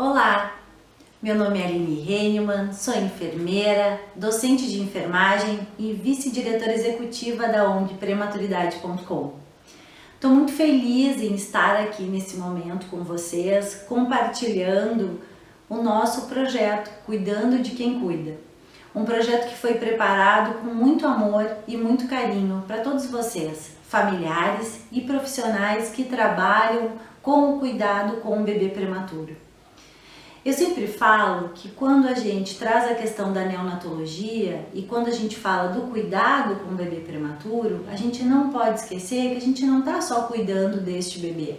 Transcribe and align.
Olá, 0.00 0.54
meu 1.20 1.34
nome 1.34 1.60
é 1.60 1.66
Aline 1.66 2.06
Heinemann, 2.08 2.72
sou 2.72 2.94
enfermeira, 2.94 4.00
docente 4.14 4.70
de 4.70 4.80
enfermagem 4.80 5.66
e 5.76 5.92
vice-diretora 5.92 6.72
executiva 6.72 7.48
da 7.48 7.68
ONG 7.68 7.94
Prematuridade.com. 7.94 9.32
Estou 10.14 10.30
muito 10.30 10.52
feliz 10.52 11.20
em 11.20 11.34
estar 11.34 11.80
aqui 11.80 12.04
nesse 12.04 12.36
momento 12.36 12.86
com 12.86 13.02
vocês, 13.02 13.84
compartilhando 13.88 15.20
o 15.68 15.82
nosso 15.82 16.28
projeto 16.28 16.92
Cuidando 17.04 17.60
de 17.60 17.72
Quem 17.72 17.98
Cuida. 17.98 18.36
Um 18.94 19.04
projeto 19.04 19.48
que 19.48 19.56
foi 19.56 19.74
preparado 19.74 20.60
com 20.60 20.72
muito 20.72 21.08
amor 21.08 21.44
e 21.66 21.76
muito 21.76 22.06
carinho 22.06 22.62
para 22.68 22.82
todos 22.82 23.06
vocês, 23.06 23.72
familiares 23.88 24.80
e 24.92 25.00
profissionais 25.00 25.90
que 25.90 26.04
trabalham 26.04 26.92
com 27.20 27.56
o 27.56 27.58
cuidado 27.58 28.18
com 28.18 28.40
o 28.40 28.44
bebê 28.44 28.68
prematuro. 28.68 29.47
Eu 30.44 30.52
sempre 30.52 30.86
falo 30.86 31.50
que 31.50 31.68
quando 31.68 32.06
a 32.06 32.14
gente 32.14 32.58
traz 32.58 32.90
a 32.90 32.94
questão 32.94 33.32
da 33.32 33.44
neonatologia 33.44 34.66
e 34.72 34.82
quando 34.82 35.08
a 35.08 35.12
gente 35.12 35.36
fala 35.36 35.72
do 35.72 35.90
cuidado 35.90 36.56
com 36.56 36.72
o 36.72 36.76
bebê 36.76 37.00
prematuro, 37.00 37.84
a 37.90 37.96
gente 37.96 38.22
não 38.22 38.50
pode 38.50 38.80
esquecer 38.80 39.30
que 39.30 39.36
a 39.36 39.40
gente 39.40 39.64
não 39.64 39.80
está 39.80 40.00
só 40.00 40.22
cuidando 40.22 40.80
deste 40.80 41.18
bebê, 41.18 41.56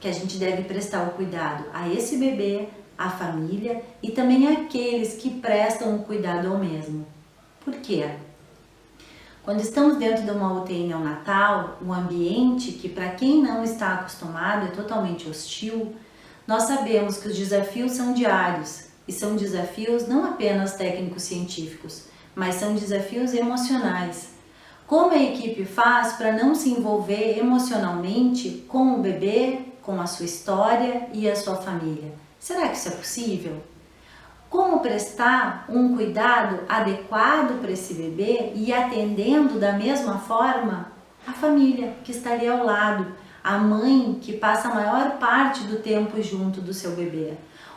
que 0.00 0.08
a 0.08 0.12
gente 0.12 0.38
deve 0.38 0.62
prestar 0.62 1.06
o 1.06 1.10
cuidado 1.10 1.64
a 1.72 1.88
esse 1.88 2.16
bebê, 2.16 2.68
a 2.96 3.10
família 3.10 3.82
e 4.02 4.10
também 4.10 4.48
aqueles 4.48 5.14
que 5.14 5.28
prestam 5.28 5.96
o 5.96 6.04
cuidado 6.04 6.48
ao 6.48 6.58
mesmo. 6.58 7.06
Por 7.62 7.74
quê? 7.74 8.08
Quando 9.44 9.60
estamos 9.60 9.98
dentro 9.98 10.24
de 10.24 10.30
uma 10.30 10.62
UTI 10.62 10.84
neonatal, 10.86 11.78
um 11.84 11.92
ambiente 11.92 12.72
que 12.72 12.88
para 12.88 13.10
quem 13.10 13.42
não 13.42 13.62
está 13.62 13.92
acostumado 13.92 14.66
é 14.66 14.70
totalmente 14.70 15.28
hostil, 15.28 15.94
nós 16.46 16.64
sabemos 16.64 17.16
que 17.16 17.28
os 17.28 17.36
desafios 17.36 17.92
são 17.92 18.12
diários 18.12 18.84
e 19.08 19.12
são 19.12 19.36
desafios 19.36 20.06
não 20.06 20.24
apenas 20.24 20.74
técnicos 20.74 21.22
científicos, 21.22 22.04
mas 22.34 22.56
são 22.56 22.74
desafios 22.74 23.32
emocionais. 23.32 24.34
Como 24.86 25.12
a 25.12 25.22
equipe 25.22 25.64
faz 25.64 26.12
para 26.14 26.32
não 26.32 26.54
se 26.54 26.68
envolver 26.68 27.38
emocionalmente 27.38 28.64
com 28.68 28.94
o 28.94 28.98
bebê, 28.98 29.60
com 29.82 29.98
a 30.00 30.06
sua 30.06 30.26
história 30.26 31.08
e 31.12 31.28
a 31.28 31.34
sua 31.34 31.56
família? 31.56 32.12
Será 32.38 32.68
que 32.68 32.76
isso 32.76 32.88
é 32.88 32.92
possível? 32.92 33.62
Como 34.50 34.80
prestar 34.80 35.64
um 35.68 35.96
cuidado 35.96 36.60
adequado 36.68 37.60
para 37.60 37.72
esse 37.72 37.94
bebê 37.94 38.52
e 38.54 38.72
atendendo 38.72 39.58
da 39.58 39.72
mesma 39.72 40.18
forma 40.18 40.92
a 41.26 41.32
família 41.32 41.94
que 42.04 42.12
está 42.12 42.32
ali 42.32 42.46
ao 42.46 42.64
lado, 42.64 43.06
a 43.44 43.58
mãe 43.58 44.18
que 44.22 44.32
passa 44.32 44.68
a 44.68 44.74
maior 44.74 45.18
parte 45.18 45.64
do 45.64 45.76
tempo 45.76 46.22
junto 46.22 46.62
do 46.62 46.72
seu 46.72 46.92
bebê, 46.92 47.34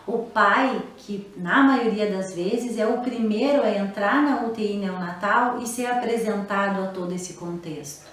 o 0.07 0.19
pai 0.19 0.81
que 0.95 1.29
na 1.35 1.61
maioria 1.61 2.09
das 2.09 2.33
vezes 2.33 2.77
é 2.77 2.87
o 2.87 3.01
primeiro 3.01 3.61
a 3.61 3.69
entrar 3.69 4.21
na 4.21 4.43
UTI 4.45 4.77
neonatal 4.77 5.61
e 5.61 5.67
ser 5.67 5.87
apresentado 5.87 6.81
a 6.81 6.87
todo 6.87 7.13
esse 7.13 7.33
contexto. 7.33 8.07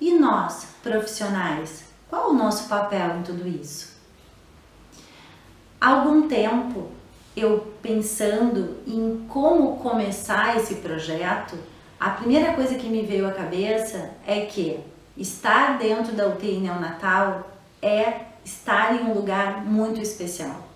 E 0.00 0.14
nós, 0.14 0.68
profissionais, 0.82 1.84
qual 2.08 2.30
o 2.30 2.34
nosso 2.34 2.66
papel 2.68 3.18
em 3.18 3.22
tudo 3.22 3.46
isso? 3.46 3.94
Há 5.78 5.90
algum 5.90 6.26
tempo 6.26 6.90
eu 7.36 7.74
pensando 7.82 8.78
em 8.86 9.26
como 9.28 9.76
começar 9.76 10.56
esse 10.56 10.76
projeto, 10.76 11.58
a 12.00 12.10
primeira 12.10 12.54
coisa 12.54 12.76
que 12.76 12.88
me 12.88 13.02
veio 13.02 13.28
à 13.28 13.32
cabeça 13.32 14.12
é 14.26 14.46
que 14.46 14.80
estar 15.16 15.78
dentro 15.78 16.12
da 16.12 16.26
UTI 16.26 16.58
neonatal 16.58 17.50
é 17.80 18.20
estar 18.44 18.94
em 18.94 19.04
um 19.04 19.14
lugar 19.14 19.64
muito 19.64 20.00
especial. 20.00 20.66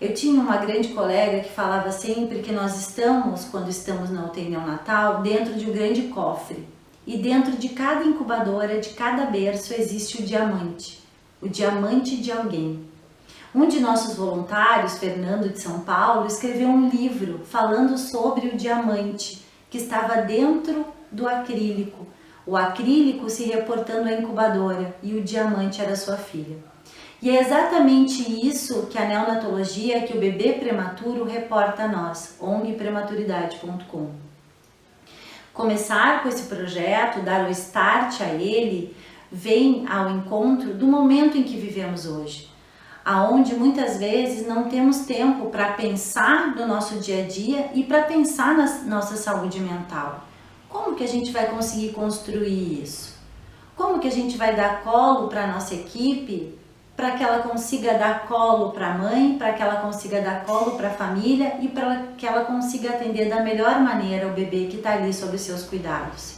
Eu 0.00 0.14
tinha 0.14 0.40
uma 0.40 0.56
grande 0.56 0.88
colega 0.88 1.40
que 1.40 1.52
falava 1.52 1.92
sempre 1.92 2.40
que 2.40 2.52
nós 2.52 2.76
estamos, 2.76 3.44
quando 3.44 3.68
estamos 3.68 4.10
na 4.10 4.24
UTI 4.24 4.48
neonatal, 4.48 5.20
dentro 5.20 5.54
de 5.54 5.68
um 5.68 5.72
grande 5.72 6.02
cofre. 6.04 6.66
E 7.06 7.18
dentro 7.18 7.52
de 7.52 7.70
cada 7.70 8.04
incubadora, 8.04 8.80
de 8.80 8.90
cada 8.90 9.26
berço, 9.26 9.74
existe 9.74 10.22
o 10.22 10.26
diamante. 10.26 11.02
O 11.40 11.48
diamante 11.48 12.16
de 12.16 12.32
alguém. 12.32 12.88
Um 13.54 13.66
de 13.66 13.80
nossos 13.80 14.16
voluntários, 14.16 14.98
Fernando 14.98 15.48
de 15.48 15.60
São 15.60 15.80
Paulo, 15.80 16.26
escreveu 16.26 16.68
um 16.68 16.88
livro 16.88 17.40
falando 17.44 17.98
sobre 17.98 18.48
o 18.48 18.56
diamante 18.56 19.44
que 19.68 19.78
estava 19.78 20.22
dentro 20.22 20.86
do 21.10 21.28
acrílico 21.28 22.06
o 22.50 22.56
acrílico 22.56 23.30
se 23.30 23.44
reportando 23.44 24.08
à 24.08 24.12
incubadora 24.12 24.96
e 25.04 25.14
o 25.14 25.22
diamante 25.22 25.80
era 25.80 25.94
sua 25.94 26.16
filha. 26.16 26.58
E 27.22 27.30
é 27.30 27.40
exatamente 27.40 28.44
isso 28.44 28.88
que 28.88 28.98
a 28.98 29.04
neonatologia, 29.04 30.02
que 30.02 30.16
o 30.16 30.20
bebê 30.20 30.54
prematuro 30.54 31.22
reporta 31.22 31.84
a 31.84 31.88
nós, 31.88 32.36
ongprematuridade.com. 32.40 34.10
Começar 35.52 36.24
com 36.24 36.28
esse 36.28 36.48
projeto, 36.48 37.20
dar 37.20 37.46
o 37.46 37.52
start 37.52 38.20
a 38.20 38.34
ele, 38.34 38.96
vem 39.30 39.86
ao 39.88 40.10
encontro 40.10 40.74
do 40.74 40.88
momento 40.88 41.38
em 41.38 41.44
que 41.44 41.56
vivemos 41.56 42.04
hoje, 42.04 42.50
aonde 43.04 43.54
muitas 43.54 43.96
vezes 43.96 44.44
não 44.44 44.64
temos 44.64 45.00
tempo 45.06 45.50
para 45.50 45.74
pensar 45.74 46.56
no 46.56 46.66
nosso 46.66 46.98
dia 46.98 47.22
a 47.22 47.28
dia 47.28 47.70
e 47.74 47.84
para 47.84 48.02
pensar 48.02 48.56
na 48.56 48.66
nossa 48.86 49.14
saúde 49.14 49.60
mental. 49.60 50.29
Como 50.70 50.94
que 50.94 51.02
a 51.02 51.08
gente 51.08 51.32
vai 51.32 51.46
conseguir 51.50 51.92
construir 51.92 52.82
isso? 52.82 53.18
Como 53.76 53.98
que 53.98 54.08
a 54.08 54.12
gente 54.12 54.36
vai 54.36 54.54
dar 54.54 54.82
colo 54.82 55.28
para 55.28 55.44
a 55.44 55.46
nossa 55.48 55.74
equipe 55.74 56.58
para 56.96 57.12
que 57.12 57.24
ela 57.24 57.38
consiga 57.38 57.94
dar 57.94 58.26
colo 58.28 58.72
para 58.72 58.92
a 58.92 58.98
mãe, 58.98 59.38
para 59.38 59.54
que 59.54 59.62
ela 59.62 59.76
consiga 59.76 60.20
dar 60.20 60.44
colo 60.44 60.76
para 60.76 60.88
a 60.88 60.92
família 60.92 61.56
e 61.62 61.68
para 61.68 62.08
que 62.16 62.26
ela 62.26 62.44
consiga 62.44 62.90
atender 62.90 63.28
da 63.30 63.42
melhor 63.42 63.80
maneira 63.80 64.28
o 64.28 64.32
bebê 64.32 64.66
que 64.66 64.76
está 64.76 64.92
ali 64.92 65.12
sob 65.12 65.36
seus 65.38 65.62
cuidados. 65.62 66.34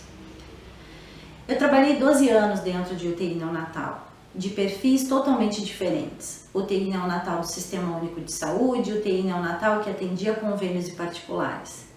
Eu 1.49 1.59
trabalhei 1.59 1.97
12 1.97 2.28
anos 2.28 2.60
dentro 2.60 2.94
de 2.94 3.09
UTI 3.09 3.34
neonatal, 3.34 4.06
de 4.32 4.50
perfis 4.50 5.09
totalmente 5.09 5.60
diferentes. 5.62 6.49
UTI 6.54 6.88
neonatal 6.88 7.41
do 7.41 7.47
Sistema 7.47 7.99
Único 7.99 8.20
de 8.20 8.31
Saúde, 8.31 8.93
UTI 8.93 9.25
neonatal 9.25 9.81
que 9.81 9.91
atendia 9.91 10.32
convênios 10.34 10.87
e 10.87 10.93
particulares. 10.93 11.92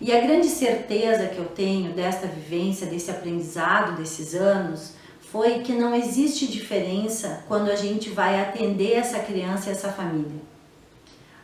E 0.00 0.12
a 0.12 0.20
grande 0.20 0.48
certeza 0.48 1.28
que 1.28 1.38
eu 1.38 1.46
tenho 1.46 1.92
desta 1.92 2.26
vivência, 2.26 2.86
desse 2.86 3.10
aprendizado 3.10 3.96
desses 3.96 4.34
anos, 4.34 4.92
foi 5.20 5.60
que 5.60 5.72
não 5.72 5.94
existe 5.94 6.46
diferença 6.46 7.44
quando 7.48 7.70
a 7.70 7.76
gente 7.76 8.10
vai 8.10 8.40
atender 8.40 8.92
essa 8.92 9.18
criança 9.20 9.68
e 9.68 9.72
essa 9.72 9.92
família. 9.92 10.40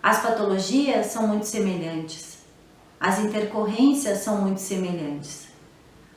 As 0.02 0.22
patologias 0.22 1.06
são 1.06 1.26
muito 1.26 1.46
semelhantes, 1.46 2.38
as 2.98 3.18
intercorrências 3.18 4.18
são 4.18 4.40
muito 4.42 4.60
semelhantes. 4.60 5.48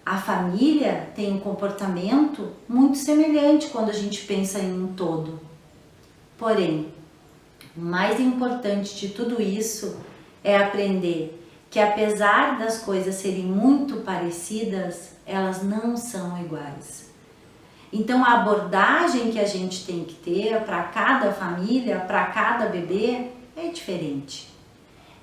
A 0.06 0.18
família 0.18 1.10
tem 1.16 1.34
um 1.34 1.40
comportamento 1.40 2.52
muito 2.68 2.98
semelhante 2.98 3.68
quando 3.68 3.90
a 3.90 3.94
gente 3.94 4.26
pensa 4.26 4.60
em 4.60 4.84
um 4.84 4.94
todo. 4.94 5.40
Porém, 6.38 6.94
o 7.76 7.82
mais 7.82 8.20
importante 8.20 8.96
de 8.96 9.10
tudo 9.10 9.42
isso 9.42 9.98
é 10.44 10.58
aprender 10.58 11.43
que 11.74 11.80
apesar 11.80 12.60
das 12.60 12.78
coisas 12.78 13.16
serem 13.16 13.46
muito 13.46 14.02
parecidas, 14.02 15.14
elas 15.26 15.64
não 15.64 15.98
são 15.98 16.40
iguais. 16.40 17.10
Então 17.92 18.24
a 18.24 18.42
abordagem 18.42 19.32
que 19.32 19.40
a 19.40 19.48
gente 19.48 19.84
tem 19.84 20.04
que 20.04 20.14
ter 20.14 20.62
para 20.66 20.84
cada 20.84 21.32
família, 21.32 22.02
para 22.02 22.26
cada 22.26 22.68
bebê 22.68 23.32
é 23.58 23.70
diferente. 23.70 24.54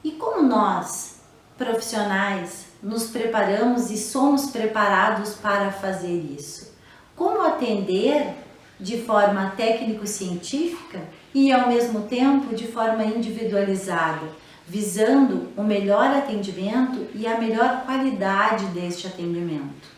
E 0.02 0.10
como 0.10 0.42
nós, 0.42 1.20
profissionais, 1.56 2.66
nos 2.82 3.04
preparamos 3.04 3.88
e 3.92 3.96
somos 3.96 4.50
preparados 4.50 5.34
para 5.34 5.70
fazer 5.70 6.16
isso? 6.36 6.74
Como 7.14 7.42
atender 7.42 8.34
de 8.80 9.00
forma 9.02 9.52
técnico-científica 9.56 10.98
e 11.32 11.52
ao 11.52 11.68
mesmo 11.68 12.08
tempo 12.08 12.56
de 12.56 12.66
forma 12.66 13.04
individualizada? 13.04 14.39
Visando 14.70 15.48
o 15.56 15.64
melhor 15.64 16.06
atendimento 16.16 17.08
e 17.12 17.26
a 17.26 17.36
melhor 17.36 17.82
qualidade 17.84 18.66
deste 18.66 19.08
atendimento. 19.08 19.88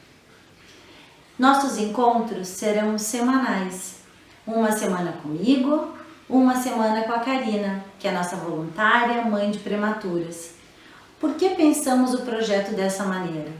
Nossos 1.38 1.76
encontros 1.76 2.48
serão 2.48 2.98
semanais, 2.98 3.96
uma 4.46 4.72
semana 4.72 5.12
comigo, 5.12 5.92
uma 6.26 6.56
semana 6.56 7.02
com 7.02 7.12
a 7.12 7.18
Karina, 7.18 7.84
que 7.98 8.08
é 8.08 8.12
nossa 8.12 8.36
voluntária 8.36 9.20
mãe 9.26 9.50
de 9.50 9.58
prematuras. 9.58 10.54
Por 11.20 11.34
que 11.34 11.50
pensamos 11.50 12.14
o 12.14 12.22
projeto 12.22 12.74
dessa 12.74 13.04
maneira? 13.04 13.52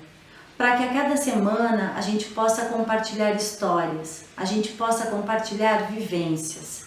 Para 0.56 0.78
que 0.78 0.84
a 0.84 0.94
cada 0.94 1.18
semana 1.18 1.92
a 1.94 2.00
gente 2.00 2.24
possa 2.26 2.66
compartilhar 2.66 3.32
histórias, 3.32 4.24
a 4.34 4.46
gente 4.46 4.70
possa 4.70 5.08
compartilhar 5.08 5.90
vivências 5.90 6.81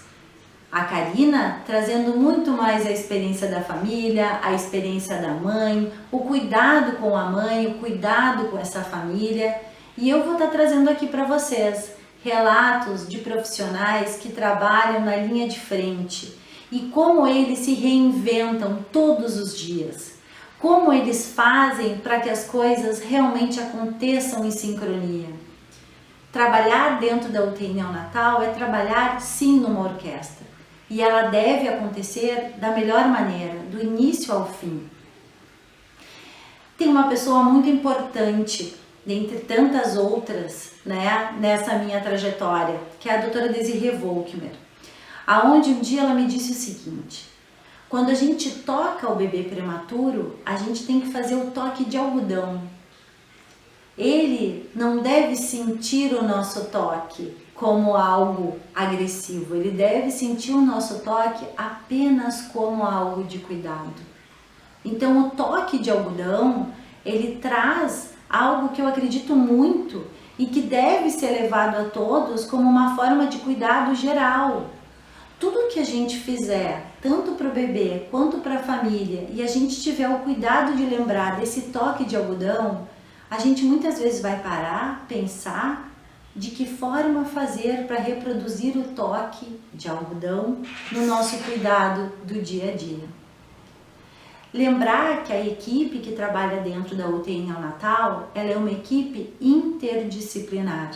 a 0.76 0.84
Karina 0.84 1.62
trazendo 1.66 2.18
muito 2.18 2.52
mais 2.52 2.86
a 2.86 2.92
experiência 2.92 3.48
da 3.48 3.62
família, 3.62 4.42
a 4.44 4.52
experiência 4.52 5.16
da 5.16 5.30
mãe, 5.30 5.90
o 6.12 6.20
cuidado 6.20 6.98
com 6.98 7.16
a 7.16 7.30
mãe, 7.30 7.68
o 7.68 7.76
cuidado 7.76 8.50
com 8.50 8.60
essa 8.60 8.82
família. 8.82 9.58
E 9.98 10.10
eu 10.10 10.26
vou 10.26 10.34
estar 10.34 10.48
trazendo 10.48 10.90
aqui 10.90 11.08
para 11.08 11.24
vocês 11.24 11.92
relatos 12.22 13.08
de 13.08 13.20
profissionais 13.20 14.18
que 14.18 14.34
trabalham 14.34 15.00
na 15.00 15.16
linha 15.16 15.48
de 15.48 15.58
frente 15.58 16.38
e 16.70 16.90
como 16.90 17.26
eles 17.26 17.60
se 17.60 17.74
reinventam 17.74 18.80
todos 18.92 19.38
os 19.38 19.58
dias. 19.58 20.16
Como 20.60 20.92
eles 20.92 21.32
fazem 21.34 22.00
para 22.00 22.20
que 22.20 22.30
as 22.30 22.48
coisas 22.48 23.00
realmente 23.00 23.62
aconteçam 23.62 24.44
em 24.44 24.52
sincronia. 24.52 25.30
Trabalhar 26.34 27.00
dentro 27.00 27.30
da 27.30 27.46
UTI 27.46 27.70
neonatal 27.70 28.44
é 28.44 28.50
trabalhar 28.50 29.22
sim 29.22 29.58
numa 29.62 29.80
orquestra 29.80 30.55
e 30.96 31.02
ela 31.02 31.24
deve 31.24 31.68
acontecer 31.68 32.54
da 32.58 32.72
melhor 32.72 33.10
maneira, 33.10 33.60
do 33.70 33.84
início 33.84 34.34
ao 34.34 34.48
fim. 34.48 34.90
Tem 36.78 36.88
uma 36.88 37.10
pessoa 37.10 37.44
muito 37.44 37.68
importante, 37.68 38.74
dentre 39.06 39.40
tantas 39.40 39.98
outras, 39.98 40.72
né, 40.86 41.36
nessa 41.38 41.78
minha 41.80 42.00
trajetória, 42.00 42.80
que 42.98 43.10
é 43.10 43.18
a 43.18 43.22
doutora 43.22 43.52
Desiree 43.52 43.92
Volkmer, 43.92 44.54
aonde 45.28 45.72
um 45.72 45.82
dia 45.82 46.00
ela 46.00 46.14
me 46.14 46.28
disse 46.28 46.54
o 46.54 46.56
seguinte: 46.56 47.26
quando 47.90 48.10
a 48.10 48.16
gente 48.16 48.50
toca 48.60 49.12
o 49.12 49.18
bebê 49.18 49.44
prematuro, 49.44 50.40
a 50.46 50.56
gente 50.56 50.86
tem 50.86 51.02
que 51.02 51.12
fazer 51.12 51.36
o 51.36 51.52
toque 51.52 51.84
de 51.84 51.98
algodão. 51.98 52.62
Ele 53.98 54.70
não 54.74 55.00
deve 55.00 55.36
sentir 55.36 56.14
o 56.14 56.24
nosso 56.24 56.70
toque 56.70 57.36
como 57.56 57.96
algo 57.96 58.60
agressivo, 58.76 59.56
ele 59.56 59.72
deve 59.72 60.12
sentir 60.12 60.52
o 60.52 60.62
nosso 60.62 61.00
toque 61.00 61.46
apenas 61.58 62.42
como 62.54 62.84
algo 62.84 63.24
de 63.24 63.40
cuidado. 63.40 63.94
Então, 64.84 65.28
o 65.28 65.30
toque 65.32 65.80
de 65.80 65.90
algodão, 65.90 66.68
ele 67.06 67.40
traz 67.42 68.14
algo 68.30 68.70
que 68.70 68.82
eu 68.82 68.88
acredito 68.88 69.36
muito 69.36 70.06
e 70.38 70.46
que 70.48 70.62
deve 70.62 71.10
ser 71.10 71.30
levado 71.42 71.78
a 71.78 71.86
todos 71.86 72.46
como 72.46 72.70
uma 72.70 72.94
forma 72.96 73.28
de 73.28 73.38
cuidado 73.38 73.96
geral. 73.96 74.66
Tudo 75.40 75.70
que 75.70 75.80
a 75.80 75.86
gente 75.86 76.18
fizer, 76.18 76.86
tanto 77.02 77.32
para 77.32 77.48
o 77.48 77.54
bebê 77.54 78.08
quanto 78.12 78.38
para 78.38 78.56
a 78.56 78.64
família, 78.64 79.28
e 79.32 79.42
a 79.42 79.48
gente 79.48 79.82
tiver 79.82 80.10
o 80.10 80.20
cuidado 80.20 80.76
de 80.76 80.86
lembrar 80.86 81.38
desse 81.40 81.62
toque 81.64 82.04
de 82.04 82.18
algodão, 82.18 82.88
a 83.32 83.40
gente 83.40 83.64
muitas 83.64 83.98
vezes 83.98 84.22
vai 84.22 84.40
parar, 84.40 85.06
pensar 85.08 85.95
de 86.36 86.52
que 86.52 86.66
forma 86.66 87.24
fazer 87.24 87.88
para 87.88 88.00
reproduzir 88.00 88.78
o 88.78 88.84
toque 88.90 89.60
de 89.74 89.88
algodão 89.88 90.58
no 90.92 91.06
nosso 91.06 91.38
cuidado 91.44 92.12
do 92.26 92.42
dia 92.42 92.74
a 92.74 92.76
dia. 92.76 93.06
Lembrar 94.54 95.24
que 95.24 95.34
a 95.34 95.46
equipe 95.46 96.00
que 96.00 96.14
trabalha 96.14 96.62
dentro 96.62 96.96
da 96.96 97.08
UTI 97.08 97.42
neonatal, 97.42 98.30
ela 98.34 98.52
é 98.52 98.58
uma 98.58 98.72
equipe 98.72 99.34
interdisciplinar. 99.40 100.92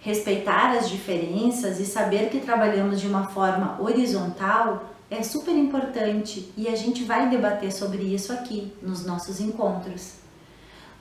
Respeitar 0.00 0.76
as 0.76 0.88
diferenças 0.88 1.78
e 1.78 1.84
saber 1.84 2.28
que 2.28 2.40
trabalhamos 2.40 3.00
de 3.00 3.06
uma 3.06 3.26
forma 3.26 3.80
horizontal 3.80 4.90
é 5.10 5.22
super 5.22 5.54
importante 5.54 6.50
e 6.56 6.66
a 6.66 6.74
gente 6.74 7.04
vai 7.04 7.28
debater 7.28 7.70
sobre 7.70 8.02
isso 8.02 8.32
aqui 8.32 8.72
nos 8.82 9.04
nossos 9.04 9.38
encontros. 9.40 10.21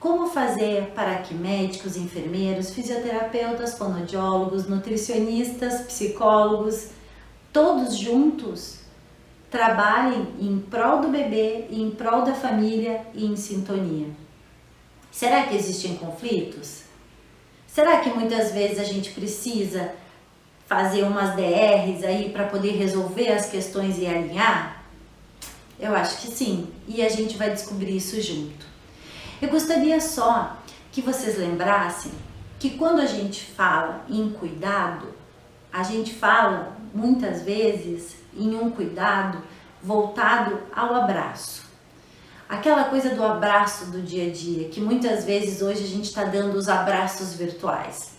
Como 0.01 0.25
fazer 0.25 0.93
para 0.95 1.19
que 1.19 1.31
médicos, 1.31 1.95
enfermeiros, 1.95 2.71
fisioterapeutas, 2.71 3.77
fonoaudiólogos, 3.77 4.67
nutricionistas, 4.67 5.81
psicólogos, 5.81 6.87
todos 7.53 7.95
juntos 7.95 8.79
trabalhem 9.51 10.27
em 10.39 10.57
prol 10.57 11.01
do 11.01 11.09
bebê, 11.09 11.67
em 11.69 11.91
prol 11.91 12.23
da 12.23 12.33
família 12.33 13.05
e 13.13 13.27
em 13.27 13.35
sintonia. 13.35 14.07
Será 15.11 15.43
que 15.43 15.55
existem 15.55 15.93
conflitos? 15.97 16.81
Será 17.67 17.99
que 17.99 18.09
muitas 18.09 18.51
vezes 18.51 18.79
a 18.79 18.83
gente 18.83 19.11
precisa 19.11 19.93
fazer 20.65 21.03
umas 21.03 21.35
DRs 21.35 22.03
aí 22.03 22.31
para 22.31 22.45
poder 22.45 22.71
resolver 22.71 23.31
as 23.31 23.51
questões 23.51 23.99
e 23.99 24.07
alinhar? 24.07 24.83
Eu 25.79 25.95
acho 25.95 26.21
que 26.21 26.27
sim, 26.27 26.69
e 26.87 27.03
a 27.03 27.09
gente 27.09 27.37
vai 27.37 27.51
descobrir 27.51 27.95
isso 27.95 28.19
junto. 28.19 28.70
Eu 29.41 29.49
gostaria 29.49 29.99
só 29.99 30.55
que 30.91 31.01
vocês 31.01 31.35
lembrassem 31.35 32.11
que 32.59 32.77
quando 32.77 32.99
a 32.99 33.07
gente 33.07 33.43
fala 33.43 34.05
em 34.07 34.29
cuidado, 34.29 35.07
a 35.73 35.81
gente 35.81 36.13
fala 36.13 36.77
muitas 36.93 37.41
vezes 37.41 38.17
em 38.37 38.55
um 38.55 38.69
cuidado 38.69 39.39
voltado 39.81 40.59
ao 40.75 40.93
abraço. 40.93 41.65
Aquela 42.47 42.83
coisa 42.83 43.15
do 43.15 43.23
abraço 43.23 43.85
do 43.85 44.03
dia 44.03 44.27
a 44.27 44.31
dia, 44.31 44.69
que 44.69 44.79
muitas 44.79 45.25
vezes 45.25 45.59
hoje 45.63 45.85
a 45.85 45.87
gente 45.87 46.05
está 46.05 46.23
dando 46.23 46.55
os 46.55 46.69
abraços 46.69 47.33
virtuais, 47.33 48.11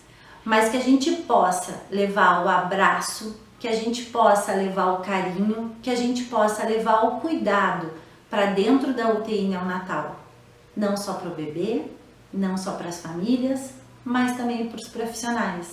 mas 0.43 0.69
que 0.69 0.77
a 0.77 0.81
gente 0.81 1.09
possa 1.21 1.83
levar 1.89 2.43
o 2.43 2.49
abraço, 2.49 3.39
que 3.57 3.67
a 3.69 3.75
gente 3.75 4.03
possa 4.05 4.51
levar 4.51 4.87
o 4.87 4.97
carinho, 4.97 5.73
que 5.81 5.89
a 5.89 5.95
gente 5.95 6.25
possa 6.25 6.65
levar 6.65 7.05
o 7.05 7.21
cuidado 7.21 7.91
para 8.29 8.47
dentro 8.47 8.93
da 8.93 9.07
UTI 9.09 9.47
neonatal, 9.47 10.22
não 10.75 10.97
só 10.97 11.13
para 11.13 11.29
o 11.29 11.35
bebê, 11.35 11.85
não 12.33 12.57
só 12.57 12.73
para 12.73 12.89
as 12.89 12.99
famílias, 12.99 13.71
mas 14.03 14.35
também 14.35 14.67
para 14.67 14.79
os 14.79 14.87
profissionais. 14.87 15.71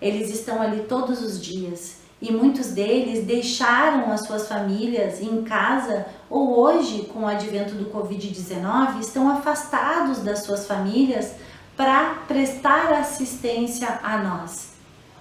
Eles 0.00 0.30
estão 0.30 0.60
ali 0.60 0.84
todos 0.84 1.22
os 1.22 1.42
dias 1.42 1.96
e 2.20 2.32
muitos 2.32 2.68
deles 2.68 3.26
deixaram 3.26 4.10
as 4.12 4.26
suas 4.26 4.46
famílias 4.46 5.20
em 5.20 5.42
casa 5.42 6.06
ou 6.28 6.58
hoje, 6.58 7.10
com 7.12 7.20
o 7.20 7.26
advento 7.26 7.74
do 7.74 7.90
Covid-19, 7.90 9.00
estão 9.00 9.28
afastados 9.28 10.18
das 10.18 10.40
suas 10.40 10.66
famílias 10.66 11.34
para 11.76 12.14
prestar 12.28 12.92
assistência 12.92 14.00
a 14.02 14.18
nós, 14.18 14.74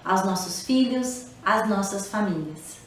aos 0.04 0.24
nossos 0.26 0.64
filhos, 0.64 1.28
às 1.44 1.68
nossas 1.68 2.08
famílias. 2.08 2.78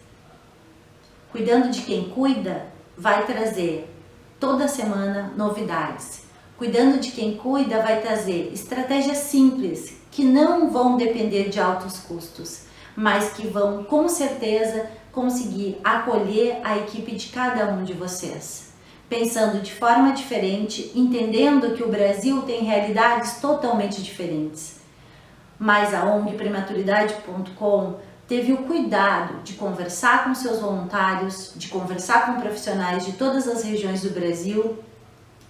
Cuidando 1.32 1.70
de 1.70 1.82
quem 1.82 2.08
cuida, 2.10 2.66
vai 2.96 3.26
trazer 3.26 3.92
toda 4.38 4.68
semana 4.68 5.32
novidades. 5.36 6.25
Cuidando 6.56 6.98
de 6.98 7.10
quem 7.10 7.36
cuida, 7.36 7.82
vai 7.82 8.00
trazer 8.00 8.50
estratégias 8.52 9.18
simples 9.18 9.96
que 10.10 10.24
não 10.24 10.70
vão 10.70 10.96
depender 10.96 11.48
de 11.48 11.60
altos 11.60 11.98
custos 11.98 12.66
mas 12.96 13.34
que 13.34 13.46
vão 13.46 13.84
com 13.84 14.08
certeza 14.08 14.88
conseguir 15.12 15.78
acolher 15.84 16.58
a 16.64 16.78
equipe 16.78 17.14
de 17.14 17.28
cada 17.28 17.66
um 17.66 17.84
de 17.84 17.92
vocês. 17.92 18.72
Pensando 19.08 19.62
de 19.62 19.72
forma 19.72 20.12
diferente, 20.12 20.90
entendendo 20.94 21.74
que 21.76 21.84
o 21.84 21.90
Brasil 21.90 22.42
tem 22.42 22.64
realidades 22.64 23.38
totalmente 23.40 24.02
diferentes. 24.02 24.80
Mas 25.58 25.94
a 25.94 26.04
ONG 26.04 26.36
Prematuridade.com 26.36 27.94
teve 28.26 28.52
o 28.52 28.64
cuidado 28.64 29.42
de 29.44 29.52
conversar 29.52 30.24
com 30.24 30.34
seus 30.34 30.58
voluntários, 30.58 31.52
de 31.54 31.68
conversar 31.68 32.26
com 32.26 32.40
profissionais 32.40 33.06
de 33.06 33.12
todas 33.12 33.46
as 33.46 33.62
regiões 33.62 34.02
do 34.02 34.10
Brasil 34.10 34.78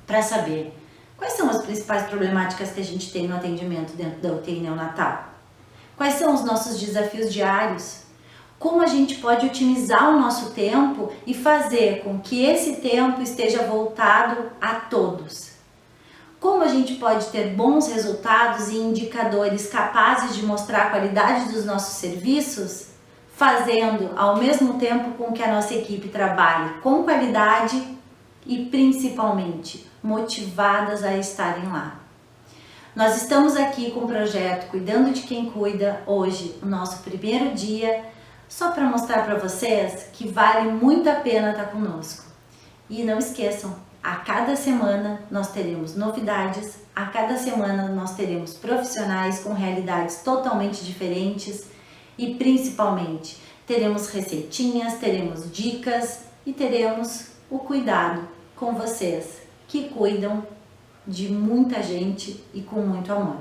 para 0.06 0.20
saber 0.20 0.75
quais 1.16 1.32
são 1.32 1.48
as 1.48 1.62
principais 1.62 2.06
problemáticas 2.06 2.70
que 2.70 2.80
a 2.80 2.84
gente 2.84 3.10
tem 3.10 3.26
no 3.26 3.36
atendimento 3.36 3.94
dentro 3.94 4.20
da 4.20 4.34
UTI 4.34 4.60
neonatal. 4.60 5.24
Quais 5.96 6.14
são 6.14 6.34
os 6.34 6.44
nossos 6.44 6.78
desafios 6.78 7.32
diários? 7.32 8.00
Como 8.58 8.82
a 8.82 8.86
gente 8.86 9.16
pode 9.16 9.46
otimizar 9.46 10.10
o 10.10 10.20
nosso 10.20 10.50
tempo 10.50 11.12
e 11.26 11.34
fazer 11.34 12.02
com 12.02 12.18
que 12.18 12.44
esse 12.44 12.76
tempo 12.76 13.22
esteja 13.22 13.62
voltado 13.62 14.50
a 14.60 14.74
todos? 14.74 15.50
Como 16.40 16.62
a 16.62 16.68
gente 16.68 16.94
pode 16.94 17.26
ter 17.26 17.54
bons 17.54 17.88
resultados 17.88 18.68
e 18.68 18.76
indicadores 18.76 19.66
capazes 19.66 20.36
de 20.36 20.44
mostrar 20.44 20.82
a 20.82 20.90
qualidade 20.90 21.52
dos 21.52 21.64
nossos 21.64 21.94
serviços, 21.94 22.88
fazendo 23.34 24.10
ao 24.16 24.36
mesmo 24.36 24.74
tempo 24.74 25.10
com 25.12 25.32
que 25.32 25.42
a 25.42 25.52
nossa 25.52 25.74
equipe 25.74 26.08
trabalhe 26.08 26.80
com 26.82 27.02
qualidade 27.02 27.95
e 28.46 28.66
principalmente 28.66 29.86
motivadas 30.02 31.02
a 31.02 31.16
estarem 31.16 31.68
lá? 31.68 32.00
Nós 32.94 33.16
estamos 33.20 33.56
aqui 33.56 33.90
com 33.90 34.00
o 34.00 34.06
projeto 34.06 34.70
Cuidando 34.70 35.12
de 35.12 35.22
Quem 35.22 35.50
Cuida 35.50 36.02
hoje, 36.06 36.56
o 36.62 36.66
nosso 36.66 37.02
primeiro 37.02 37.54
dia, 37.54 38.04
só 38.48 38.70
para 38.70 38.84
mostrar 38.84 39.26
para 39.26 39.38
vocês 39.38 40.08
que 40.12 40.28
vale 40.28 40.70
muito 40.72 41.08
a 41.10 41.16
pena 41.16 41.50
estar 41.50 41.66
conosco. 41.66 42.24
E 42.88 43.02
não 43.02 43.18
esqueçam, 43.18 43.76
a 44.02 44.16
cada 44.16 44.54
semana 44.54 45.20
nós 45.30 45.52
teremos 45.52 45.94
novidades, 45.96 46.78
a 46.94 47.06
cada 47.06 47.36
semana 47.36 47.88
nós 47.88 48.14
teremos 48.14 48.54
profissionais 48.54 49.40
com 49.40 49.52
realidades 49.52 50.22
totalmente 50.22 50.84
diferentes 50.84 51.66
e 52.16 52.34
principalmente 52.36 53.36
teremos 53.66 54.08
receitinhas, 54.08 54.94
teremos 54.94 55.52
dicas 55.52 56.20
e 56.46 56.52
teremos 56.52 57.26
o 57.50 57.58
cuidado 57.58 58.35
com 58.56 58.74
vocês 58.74 59.42
que 59.68 59.90
cuidam 59.90 60.46
de 61.06 61.28
muita 61.28 61.82
gente 61.82 62.42
e 62.52 62.62
com 62.62 62.80
muito 62.80 63.12
amor. 63.12 63.38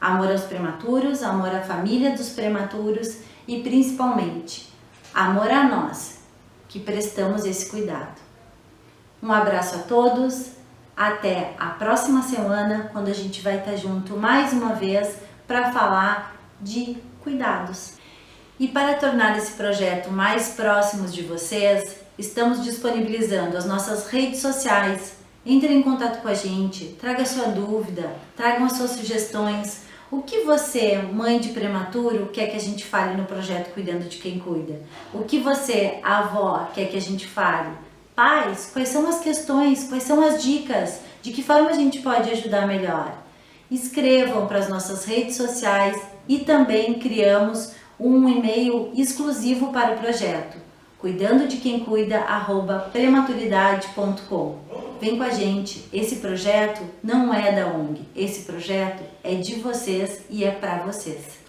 Amor 0.00 0.30
aos 0.30 0.42
prematuros, 0.42 1.22
amor 1.22 1.48
à 1.48 1.62
família 1.62 2.12
dos 2.12 2.30
prematuros 2.30 3.20
e 3.48 3.62
principalmente 3.62 4.72
amor 5.14 5.50
a 5.50 5.64
nós 5.64 6.20
que 6.68 6.78
prestamos 6.78 7.44
esse 7.44 7.70
cuidado. 7.70 8.20
Um 9.22 9.32
abraço 9.32 9.76
a 9.76 9.78
todos, 9.78 10.50
até 10.96 11.54
a 11.58 11.70
próxima 11.70 12.22
semana, 12.22 12.90
quando 12.92 13.08
a 13.08 13.14
gente 13.14 13.40
vai 13.40 13.58
estar 13.58 13.76
junto 13.76 14.16
mais 14.16 14.52
uma 14.52 14.74
vez 14.74 15.16
para 15.46 15.72
falar 15.72 16.36
de 16.60 16.98
cuidados. 17.22 17.94
E 18.58 18.68
para 18.68 18.94
tornar 18.94 19.36
esse 19.36 19.52
projeto 19.52 20.10
mais 20.10 20.50
próximo 20.50 21.08
de 21.08 21.22
vocês, 21.22 22.03
estamos 22.18 22.62
disponibilizando 22.62 23.56
as 23.56 23.64
nossas 23.64 24.08
redes 24.08 24.40
sociais. 24.40 25.14
Entre 25.44 25.72
em 25.72 25.82
contato 25.82 26.22
com 26.22 26.28
a 26.28 26.34
gente, 26.34 26.96
traga 27.00 27.26
sua 27.26 27.46
dúvida, 27.48 28.10
tragam 28.36 28.64
as 28.64 28.72
suas 28.72 28.92
sugestões. 28.92 29.82
O 30.10 30.22
que 30.22 30.40
você, 30.40 30.96
mãe 30.98 31.38
de 31.38 31.48
prematuro, 31.50 32.30
quer 32.32 32.46
que 32.46 32.56
a 32.56 32.60
gente 32.60 32.84
fale 32.84 33.16
no 33.16 33.26
projeto 33.26 33.74
Cuidando 33.74 34.08
de 34.08 34.18
Quem 34.18 34.38
Cuida? 34.38 34.80
O 35.12 35.24
que 35.24 35.40
você, 35.40 35.98
avó, 36.02 36.70
quer 36.72 36.88
que 36.88 36.96
a 36.96 37.00
gente 37.00 37.26
fale? 37.26 37.70
Pais, 38.14 38.70
quais 38.72 38.90
são 38.90 39.08
as 39.08 39.20
questões, 39.20 39.88
quais 39.88 40.04
são 40.04 40.24
as 40.24 40.42
dicas, 40.42 41.00
de 41.20 41.32
que 41.32 41.42
forma 41.42 41.70
a 41.70 41.74
gente 41.74 41.98
pode 41.98 42.30
ajudar 42.30 42.66
melhor? 42.66 43.12
Escrevam 43.68 44.46
para 44.46 44.60
as 44.60 44.68
nossas 44.68 45.04
redes 45.04 45.36
sociais 45.36 46.00
e 46.28 46.38
também 46.38 46.94
criamos 46.94 47.72
um 47.98 48.28
e-mail 48.28 48.92
exclusivo 48.94 49.72
para 49.72 49.94
o 49.94 49.98
projeto, 49.98 50.56
cuidando 51.04 51.46
de 51.46 51.58
quem 51.58 51.80
cuida, 51.80 52.20
arroba 52.20 52.88
prematuridade.com. 52.90 54.58
Vem 54.98 55.18
com 55.18 55.22
a 55.22 55.28
gente, 55.28 55.84
esse 55.92 56.16
projeto 56.16 56.80
não 57.02 57.34
é 57.34 57.52
da 57.52 57.66
ONG, 57.66 58.00
esse 58.16 58.46
projeto 58.46 59.02
é 59.22 59.34
de 59.34 59.56
vocês 59.56 60.22
e 60.30 60.44
é 60.44 60.50
para 60.50 60.78
vocês. 60.78 61.43